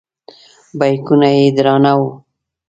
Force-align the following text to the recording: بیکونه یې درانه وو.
بیکونه 0.79 1.29
یې 1.37 1.45
درانه 1.57 1.91
وو. 1.97 2.07